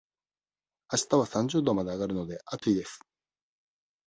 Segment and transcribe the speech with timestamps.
[0.87, 3.03] あしたは三十度まで上がるので、暑いです。